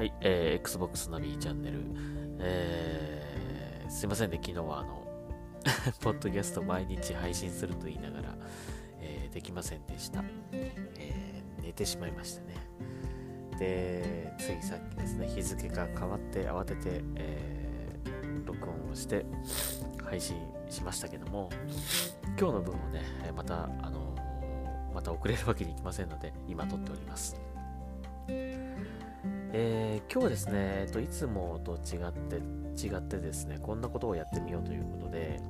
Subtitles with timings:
[0.00, 1.78] はい、えー、Xbox ナビチャンネル。
[2.38, 5.06] えー、すいませんね、昨日はあの、
[6.00, 8.34] ポッドキャスト毎日配信すると言いながら、
[9.02, 12.54] えー、できませんでした、えー、寝てしまいましたね。
[13.58, 19.26] で、ついさっきですね、日付が変わって慌てて、えー、録音をして
[20.02, 20.34] 配信
[20.70, 21.50] しましたけども、
[22.38, 23.02] 今日の分をね、
[23.36, 24.16] また、あの
[24.94, 27.38] また遅れるわけにいきませんので、今撮っております。
[29.52, 32.36] えー、今日はですね、えっと、いつもと違って
[32.86, 35.40] 違ってですねこんなことをやってみようということで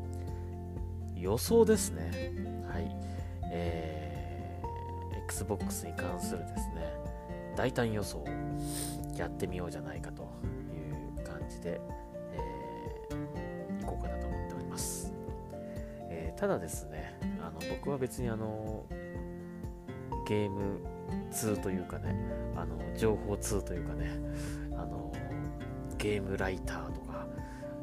[1.17, 2.33] 予想ですね。
[2.67, 3.11] はい。
[3.53, 6.95] えー、Xbox に関するですね
[7.57, 8.27] 大胆予想を
[9.17, 11.81] やってみようじゃないかという感じで、
[12.33, 15.13] えー、いこうかなと思っております、
[16.09, 18.85] えー、ただですねあの僕は別にあの
[20.27, 20.81] ゲーム
[21.31, 22.15] 通というかね
[22.57, 24.11] あの情報通というかね
[24.73, 25.13] あの
[25.99, 27.27] ゲームライターとか。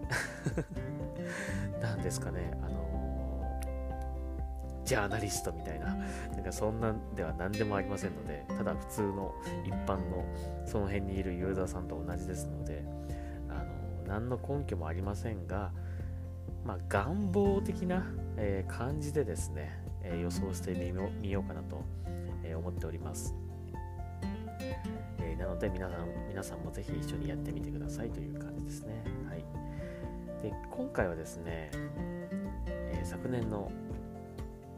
[1.81, 3.59] なんですかねあの
[4.83, 5.95] ジャーナリストみたいな。
[6.33, 9.33] なんかそんなんでは何でもありませんのでただ普通の
[9.65, 10.25] 一般の
[10.65, 12.85] その辺にいるユーザーさんと同じですので
[13.49, 15.71] あの何の根拠もありませんが
[16.67, 18.03] まあ、願望的な、
[18.35, 20.73] えー、感じでですね、えー、予想して
[21.21, 21.81] みようかなと
[22.43, 23.35] え思っております。
[25.19, 29.03] え、なので皆さん皆さんもぜひ一緒にやってみてくださいという感じですね。
[29.27, 29.43] はい、
[30.41, 31.71] で今回はですね、
[32.67, 33.71] え、昨年の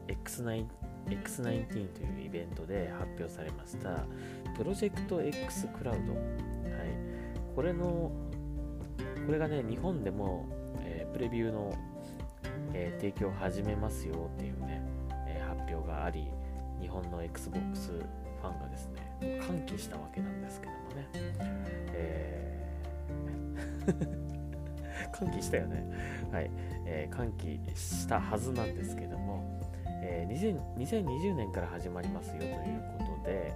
[0.08, 0.66] X9
[1.06, 4.04] X19 というイベントで発表されました
[4.56, 6.22] プロジェクト X クラウド、はい、
[7.54, 8.12] これの
[9.26, 10.46] これがね日本でも、
[10.80, 11.74] えー、プレビューの、
[12.74, 14.82] えー、提供を始めますよっていうね、
[15.26, 16.28] えー、発表があり
[16.80, 21.08] 日本の XBOX ファンがですね歓喜したわけなんですけどもね、
[21.92, 25.84] えー、 歓喜したよね。
[26.32, 26.50] はい、
[26.86, 29.60] えー、歓喜したはずなんですけども、
[30.02, 32.54] えー、2020年から始まりますよという
[32.98, 33.52] ことで、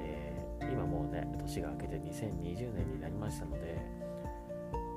[0.00, 4.01] えー、今もうね年が明けて2020年になりましたので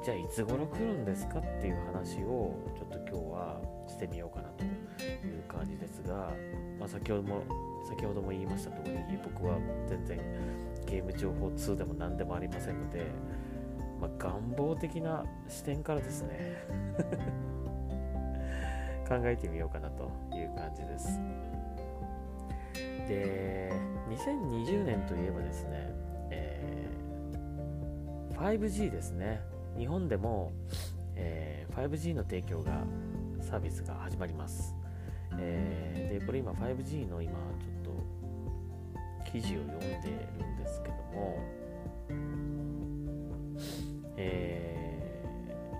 [0.05, 6.29] じゃあいつ頃来るんですかっていう話をちょっと今日はしてみようかなという感じですが、
[6.79, 7.41] まあ、先ほども
[7.89, 9.57] 先ほども言いました通り僕は
[9.87, 10.19] 全然
[10.85, 13.07] ゲーム情報2でも何でもありませんので、
[13.99, 16.67] まあ、願望的な視点からですね
[19.09, 21.19] 考えてみようかなという感じです。
[23.07, 23.71] で
[24.09, 25.91] 2020年といえばですね、
[26.29, 29.54] えー、5G ですね。
[29.77, 30.53] 日本でも、
[31.15, 32.83] えー、5G の提供が
[33.41, 34.75] サービスが始まります。
[35.37, 39.87] えー、で、これ今 5G の今ちょっと記事を読んで
[40.39, 41.39] るんですけども、
[44.17, 45.21] え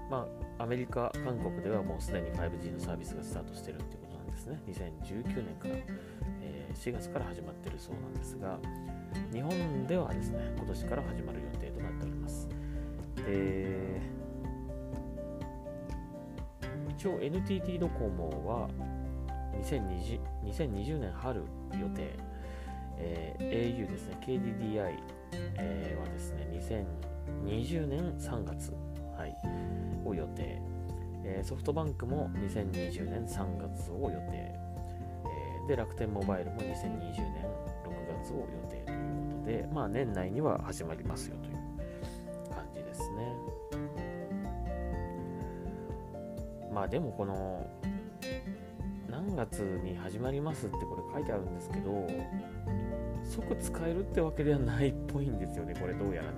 [0.08, 0.28] ー、ま
[0.60, 4.60] あ、アメリカ、韓国ではもうすでに 5G のサービスがスタートしてるってことなんですね。
[4.68, 5.76] 2019年から、
[6.42, 8.60] え、4月から始まってるそうなんですが、
[9.32, 12.50] 日本ではですね、今年から始まる予定となっております。
[13.26, 13.85] で、
[17.06, 18.68] 一応 NTT ドコモは
[19.62, 21.44] 2020, 2020年春
[21.80, 22.18] 予定、
[22.98, 24.18] えー、au ですね。
[24.26, 24.98] KDDI、
[25.60, 26.48] えー、はですね
[27.48, 28.74] 2020年3月、
[29.16, 29.38] はい、
[30.04, 30.60] を予定、
[31.24, 37.46] えー、ソフトバンクも2020年3月を予定、えー、で楽天モバイルも2020年
[37.86, 41.55] 6月を予定ということで、まあ、年内には始まりますよという
[46.76, 47.66] まあでもこの
[49.10, 52.06] 何月に始まりますってこれ書いてあるんですけど
[53.24, 56.36] 即使えるってわけではないっぽいんですよねこれどうやらね。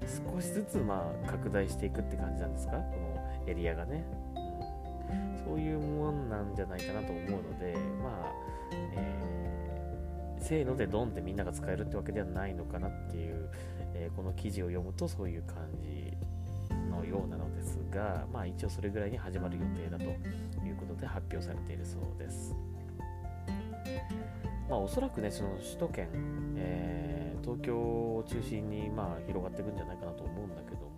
[0.00, 0.36] うん。
[0.36, 2.72] 少しずつまあ拡大していくって感じなんですか？
[2.72, 4.04] このエリアがね、
[5.42, 8.32] そういうもんなんじゃないかなと思うのでまあ、
[8.94, 13.48] えー、せーのでドンってみんなが使えるってわけではないのかなっていう、
[13.94, 16.12] えー、この記事を読むとそういう感じ
[16.96, 22.54] のようなのですが、まあ、一応それぐらいに始まる予定だということで発表されているそうです。
[24.68, 26.08] まあ、おそらくね、その首都圏、
[26.56, 30.90] えー、東京を中心にまあ広がっていくんじゃないかなと思うんだけども、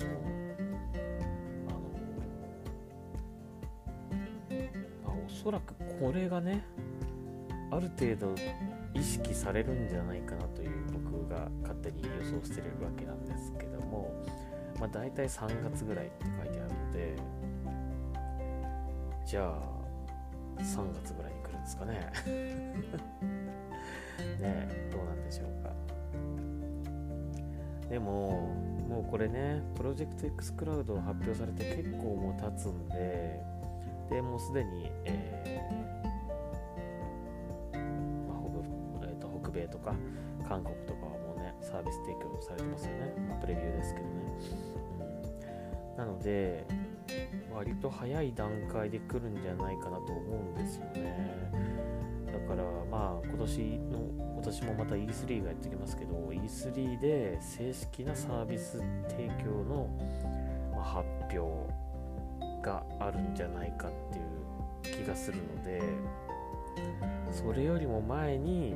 [1.69, 1.79] あの
[5.05, 6.65] まあ、おそらくこれがね、
[7.71, 8.35] ある程度
[8.95, 14.11] 意識されるんじゃないかなという僕が勝手に予想してるわけなんですけども、
[14.79, 17.17] まあ、大体3月ぐらいって書いてあるので、
[19.27, 19.79] じゃあ、
[20.59, 22.11] 3月ぐらいに来るんですかね。
[24.41, 25.71] ねどうなんでしょうか。
[27.89, 28.49] でも
[28.89, 33.41] もうこれねプロジェクト X クラウド発表されて結構もう経つんで
[34.11, 37.79] でもうすでに、えー
[38.29, 38.39] まあ
[39.01, 39.95] 北えー、と北米とか
[40.47, 41.28] 韓国とかはもう
[41.63, 44.13] サービス提供されてますよね、まあ、プレビューですけどね、
[45.93, 46.67] うん、なので
[47.53, 51.51] 割と早い段階で来るんじゃないかなと思うんですよね。
[52.27, 53.59] だからまあ今年
[53.91, 53.99] の
[54.35, 58.79] 今年もまた E3 がやってきますけど E3 で正式なサービス
[59.09, 59.89] 提供の、
[60.81, 61.07] 発
[61.37, 61.73] 表
[62.63, 63.93] があるんじゃないかっ
[64.83, 65.83] ていう気がするので
[67.33, 68.75] それよりも前に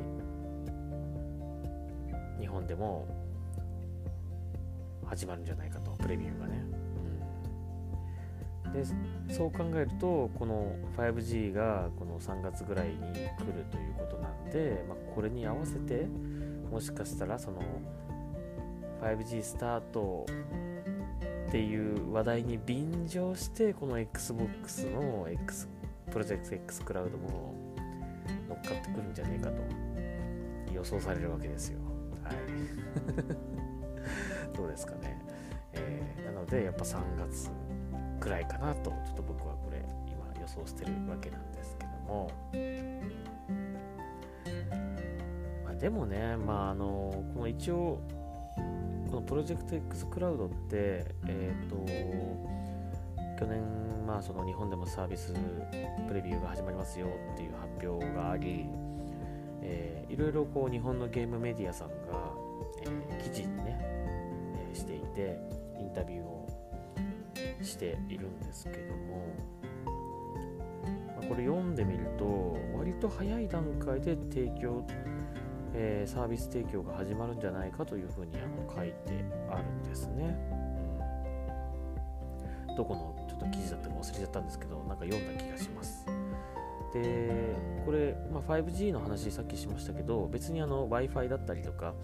[2.62, 3.06] 日本でも
[5.06, 6.64] 始まるんじゃないかとプレビューがね、
[8.66, 8.84] うん、で
[9.34, 16.06] そう考えるとこの 5G がこの3月ぐらいに来るということなんで、まあ、これに合わせて
[16.70, 17.60] もしかしたらその
[19.02, 20.26] 5G スタート
[21.48, 25.68] っていう話題に便乗してこの XBOX の X
[26.10, 27.54] プロジェクト X クラウドも
[28.48, 31.91] 乗っかってくるんじゃねえかと予想されるわけですよ。
[34.54, 35.20] どうですかね。
[35.72, 37.50] えー、なのでやっぱ3月
[38.20, 42.30] くらいかなとちょっと僕はこれ今予想してるわけなんですけども。
[45.64, 48.00] まあ、でもね、まああのこの一応
[49.12, 51.76] このプロジェクト X クラウドって、えっ、ー、と、
[53.38, 53.62] 去年、
[54.06, 55.34] まあ、その日本でもサービス
[56.08, 58.70] プレビューが始まりますよっていう発表があり、
[59.62, 61.94] えー、いろいろこう日本のゲームメディアさんが、
[62.82, 65.38] えー、記事にね、えー、していて、
[65.78, 66.48] インタビューを
[67.62, 69.34] しているんですけども、
[71.16, 74.84] まあ、これ読んでみると、割と早い段階で提供
[75.74, 80.36] えー、サービス提供が始まるんじゃないかというふうにあの書いてあるんですね、
[82.68, 82.76] うん。
[82.76, 86.04] どこのちょっと記事だったか忘れちゃったんですけど、なんか読んだ気がします。
[86.92, 87.54] で、
[87.84, 91.94] これ、まあ、5G の話さっきしましたけど、別にあの Wi-Fi だったりとか、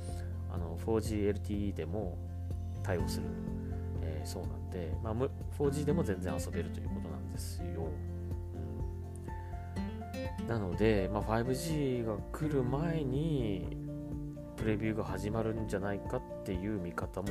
[0.50, 2.16] あの 4GLTE でも
[2.82, 3.26] 対応する、
[4.02, 5.14] えー、そうなんで、まあ、
[5.58, 7.82] 4G でも全然遊べるということなんですよ。
[7.82, 8.18] うん
[10.48, 13.76] なので、まあ、5G が来る前に
[14.56, 17.28] プレビューが始まるんじゃないかっていう見方も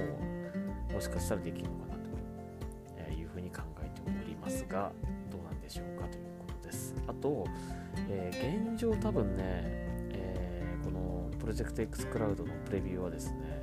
[0.93, 4.91] もしかしたらできるのかなというふうに考えておりますが
[5.31, 6.26] どうなんでしょうかという。
[7.07, 7.45] あと、
[8.09, 9.43] えー、現状多分ね、
[10.13, 13.61] えー、このプロジェクト X クラウドのプレビューはですね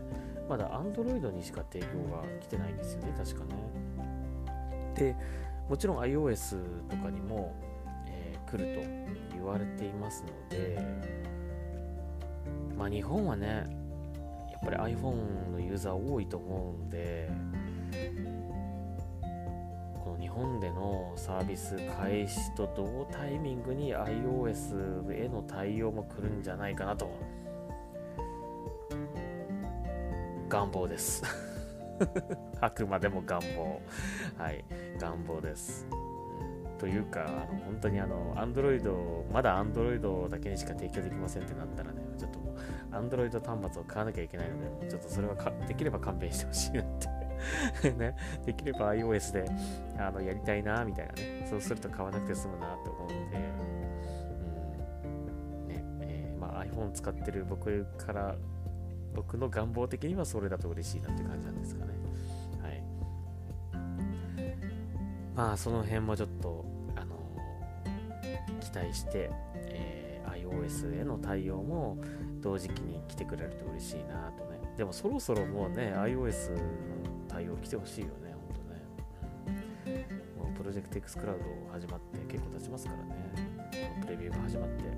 [0.48, 3.54] まだ Android にしか提供が来てないんですよね確かね。
[4.94, 5.16] で
[5.68, 6.58] もちろん iOS
[6.88, 7.54] とかにも、
[8.06, 10.78] えー、来ると言われていますので、
[12.76, 13.64] まあ、日本はね
[14.52, 17.30] やっぱり iPhone のユーザー多いと思うんで
[20.34, 27.08] 本でのサービス開始と同タイミングに iOS への対応も来るんじゃないかなと。
[30.48, 31.22] 願望です。
[32.60, 33.80] あくまでも願望。
[34.36, 34.64] はい。
[34.98, 35.86] 願望です。
[36.78, 42.56] というか、あの本当にあの、アンドロイド、まだアンドロイドだけにしか提供できませんってなったらね、ちょっともう、
[42.90, 45.34] アンドロイド端末を買わなきゃいけないので、ちょっとそれは
[45.66, 47.13] できれば勘弁してほしいなって。
[47.96, 49.44] ね、できれば iOS で
[49.98, 51.46] あのやりたいな、みたいなね。
[51.48, 53.14] そうすると買わなくて済むなって思うんで、
[55.04, 58.36] うん、ね、えー、まあ iPhone 使ってる僕から、
[59.14, 61.92] 僕の願望的にはそれだと嬉しいなって感じなんですかね
[62.62, 62.82] はい。
[65.36, 66.64] まあその辺もちょっと、
[66.96, 67.16] あの
[68.60, 71.98] 期待して、えー、iOS への対応も
[72.40, 74.60] 同時期に来てくれると嬉しいなとね。
[74.76, 76.58] でもそろそろもうね、iOS の
[77.34, 78.62] 対応来てほしいよね、ほんと
[79.92, 80.06] ね。
[80.38, 83.14] もうプロジェクト X クラウド始まって結構経ちますからね。
[84.02, 84.94] プレビューが始まって、はい、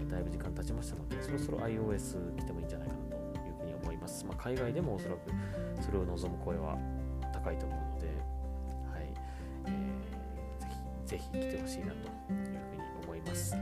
[0.00, 4.26] えー、だいぶ時間経ちましたので、そろそろ iOS 来てもいいんじゃないかなというふうに思います。
[4.26, 5.30] まあ、海外でもおそらく
[5.80, 6.76] それを望む声は
[7.32, 8.06] 高いと思うので
[8.90, 9.12] はい、
[9.66, 13.54] えー、ぜひ、ぜひ来てほしいなというふうに思います。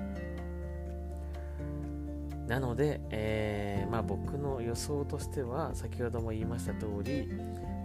[2.47, 7.29] なので、えー、まあ、僕の予想としては先ほども言いました通り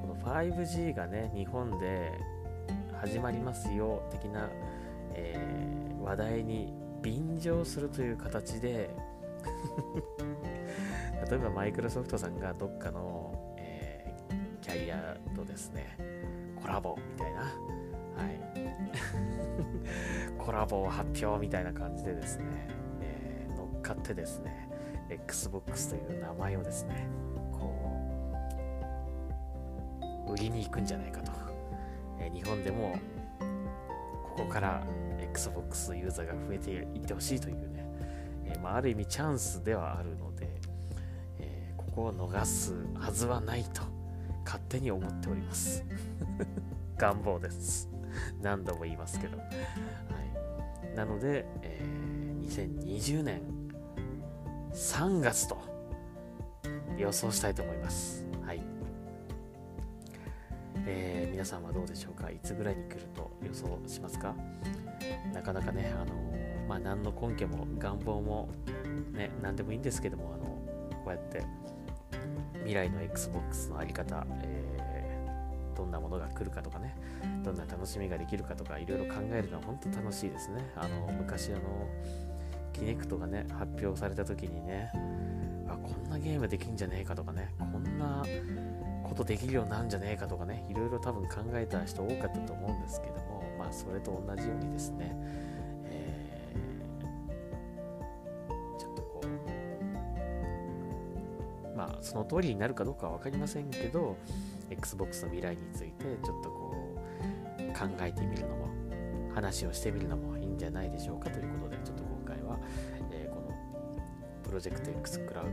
[0.02, 2.12] この 5G がね日本で
[3.02, 4.50] 始まりますよ的な、
[5.14, 8.90] えー、話題に便乗するという形で
[11.30, 15.96] 例えばマイクロソフトさんがどっかの、えー、キャリアとですね
[16.62, 17.56] コラボみたいな、はい、
[20.38, 22.46] コラボを発表みたいな感じでですね、
[23.90, 24.70] えー、乗ってですね、
[25.10, 27.08] Xbox という名前をですね、
[27.52, 28.00] こ
[30.28, 31.32] う売りに行くんじゃないかと、
[32.20, 32.96] え日本でも
[34.24, 34.84] ここから
[35.22, 37.86] XBOX ユーザーが増えていってほしいというね、
[38.46, 40.48] えまあ、ある意味チャンスではあるので、
[41.40, 43.82] えここを逃すはずはないと
[44.46, 45.84] 勝手に思っております。
[46.98, 47.90] 願望です。
[48.42, 49.44] 何度も言いますけど、は
[50.92, 53.59] い、なので、えー、2020年
[54.74, 55.58] 3月と
[56.98, 58.26] 予想したいと思います。
[58.46, 58.62] はい。
[60.86, 62.30] えー、皆さんはどうでしょうか？
[62.30, 64.36] いつぐらいに来ると予想しますか？
[65.34, 66.14] なかなかね、あの
[66.68, 68.50] まあ、何の根拠も願望も、
[69.14, 70.46] ね、何でもいいんですけども、あの
[71.04, 71.44] こうやって
[72.60, 76.96] 未来の Xbox のあり方、えー、どんなものが来るかとかね、
[77.44, 80.72] どんな楽しみができるかとか、いろいろ考えるのは本当楽しいですね。
[80.76, 81.60] あの昔あの、
[82.74, 84.92] キネクトがね、発表された時にね、
[85.68, 88.24] あ、こんなゲームできんじゃねえかとかね、こんな
[89.04, 95.16] ことできるようになるんじゃねえかとかね、いろいろ多分考えた人多かったと思うんですけども、まあそれと同じようにですね、
[95.86, 96.54] え、
[98.80, 99.22] ちょっとこ
[101.74, 104.16] う、まあその通りになるかどうかは分かりませんけど、
[104.70, 106.76] Xbox の未来についてちょっとこ
[107.58, 108.70] う考えてみるのも、
[109.34, 111.99] 話をしてみるのもいいんじゃないでしょうかということで、ちょっと、
[114.50, 115.46] プロジェクト X クラウ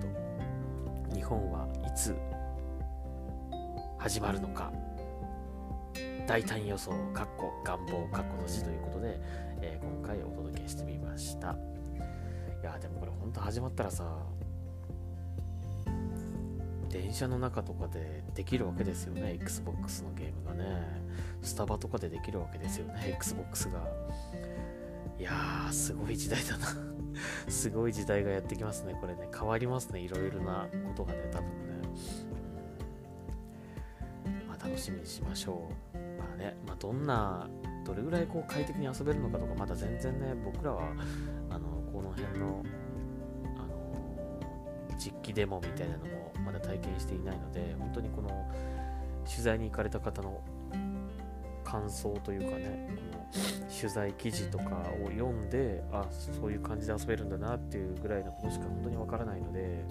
[1.10, 2.16] ド、日本はいつ
[3.98, 4.72] 始まるのか
[6.26, 9.20] 大胆予想、かっこ願望、かっこの字ということで、
[9.60, 11.52] えー、今回お届けしてみました。
[11.52, 14.16] いや、でもこれ本当始まったらさ、
[16.88, 21.04] 電車の中とかでできるわけですよね、Xbox のゲームがね。
[21.42, 23.86] スタバとかでできるわけですよね、Xbox が。
[25.18, 26.66] いやー、すごい時代だな
[27.48, 29.28] すごい時代がやってきますね、これね。
[29.32, 31.54] 変わりますね、いろいろなことがね、多分ね。
[34.46, 36.36] まあ、楽しみにしましょうまあ。
[36.36, 37.48] ね、まあ、どんな、
[37.84, 40.82] どれぐらいこう快適に遊べるのかとか、まだ全然ね、僕らは、
[41.48, 42.62] あの、この辺の、
[43.56, 48.28] あの、実機デモみたいなのもまだ体験していないので、本当にこの、
[49.24, 50.42] 取材に行かれた方の
[51.66, 54.64] 感想というかね、この取材記事とか
[55.04, 59.84] を読んで、あ、そういう感じで遊べるんだなっていうぐらいのことしか本当にわからないので、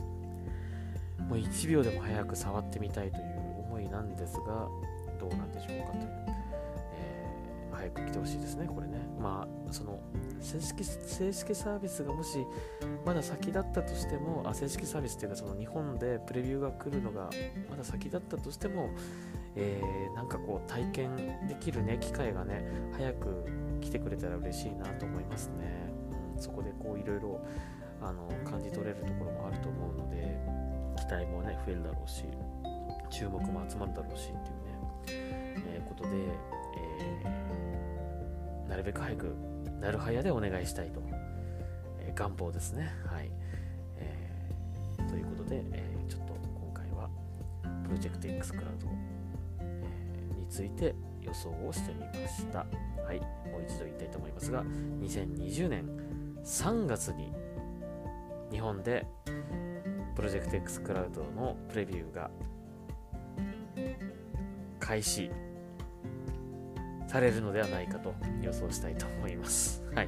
[1.28, 3.24] もう1秒でも早く触ってみたいという
[3.68, 4.70] 思いなんですが、
[5.20, 6.36] どうなんでしょうかという。
[7.76, 8.98] 早く来てほしいですね、これね。
[9.20, 10.00] まあ、その
[10.40, 12.38] 正式正式サービスがもし
[13.06, 17.30] まだ先だったとしても、あ正式サービスっていうか、その日本でプレビューが来るのが
[17.70, 18.90] まだ先だったとしても、
[19.56, 21.16] えー、なんかこう体験
[21.48, 23.46] できるね、機会がね、早く
[23.82, 25.90] 来てくれたら嬉しいなと思いますね。
[26.36, 27.42] うん、そこでこういろいろ
[28.02, 30.38] あの感じ取れるところもあると思うので、
[30.98, 32.24] 期待もね、増えるだろうし、
[33.10, 36.10] 注目も集まるだろうしっていうね、えー、ことで、
[36.78, 37.56] えー
[38.68, 39.36] なるべく早く
[39.80, 41.02] なるはやでお願いしたいと、
[42.00, 42.92] えー、願望ですね。
[43.06, 43.30] はい。
[43.98, 47.10] えー、ということで、え、ちょっと今回は
[47.84, 48.88] プロジェクト X クラウド、
[50.56, 52.60] ついて予想をしてみました。
[52.60, 53.20] はい。
[53.52, 54.64] もう一度言いたいと思いますが、
[55.02, 55.86] 2020年
[56.46, 57.34] 3月に
[58.52, 59.06] 日本で
[60.16, 62.32] プロジェクト X クラウドのプレビューが
[64.80, 65.30] 開始
[67.08, 69.84] されるのではないかと予想したいと思います。
[69.94, 70.08] はい。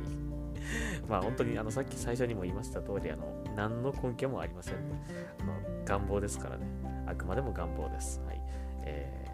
[1.10, 4.75] まあ本当にあのさっき最初にも言いました通り、あの何の根拠もありません。
[4.75, 6.66] あの願望ですからね。
[7.06, 8.22] あくまでも願望です。
[8.25, 8.42] はい。
[8.86, 9.27] えー、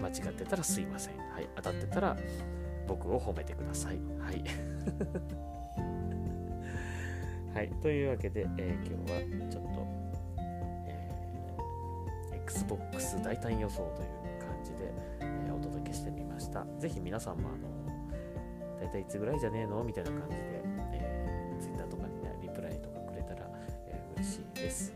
[0.00, 1.16] 間違ってたらすいません。
[1.16, 1.48] はい。
[1.56, 2.16] 当たってたら
[2.86, 3.98] 僕を褒めてください。
[4.18, 4.44] はい。
[7.54, 7.70] はい。
[7.80, 9.86] というわけで、えー、今日はちょっと、
[10.86, 14.08] えー、Xbox 大胆予想という
[14.40, 16.66] 感じで、えー、お届けしてみました。
[16.78, 17.68] ぜひ皆さんも、あの、
[18.80, 19.82] 大体いつぐらいじゃねえの？
[19.82, 20.42] みたいな感じで、
[20.92, 23.50] えー、Twitter とかにね、リプライとかくれたら、
[23.86, 24.92] えー、嬉しいです。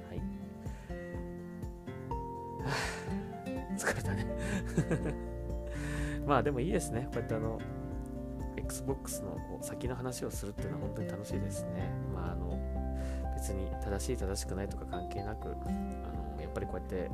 [3.91, 5.15] あ、疲れたね
[6.27, 7.09] まあでもいいですね。
[7.13, 7.59] こうやってあの、
[8.57, 11.91] Xbox のこう先の話をするっていうのは本当に楽しいですね。
[12.15, 12.59] まああの、
[13.35, 17.11] 別に正しい正しくないとか関係なく、あのやっぱりこうやって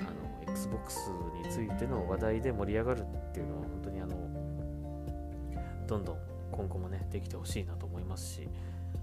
[0.00, 0.04] あ
[0.48, 1.10] の Xbox
[1.42, 4.16] についての話題で盛り上がるっていうのは本当にあの
[5.86, 6.18] どんどん
[6.52, 8.48] 今後もねできてほしいなと思いますし、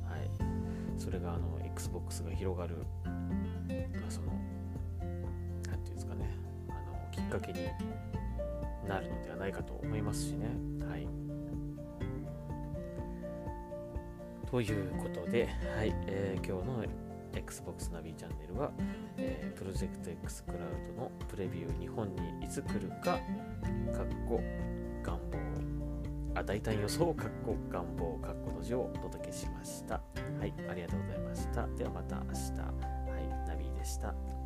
[0.06, 0.30] はい、
[0.98, 2.78] それがあの Xbox が広がる、
[4.10, 4.32] その
[7.34, 7.60] かけに
[8.88, 10.48] なるのではないかと思いますしね。
[10.88, 11.08] はい、
[14.50, 16.86] ということで、はいえー、今日の
[17.36, 18.72] Xbox ナビチャンネルは、
[19.18, 20.60] えープロジェクト X クラウ
[20.96, 23.22] ドのプレビュー日本にいつ来るか、かっ
[24.28, 24.42] こ
[25.04, 30.02] 願望、あ、大胆予想、かっこ願望、かっこの字をお届けしました。
[30.40, 31.68] はい、ありがとうございました。
[31.78, 32.38] ではまた明日。
[33.12, 34.43] はい、ナビでした。